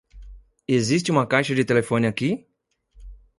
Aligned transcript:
Existe 0.67 1.11
uma 1.11 1.27
caixa 1.27 1.53
de 1.53 1.63
telefone 1.63 2.07
aqui? 2.07 2.47